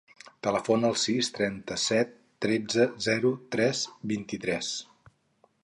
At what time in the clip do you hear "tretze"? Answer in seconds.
2.45-2.87